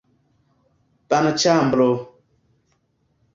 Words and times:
banĉambro 1.13 1.85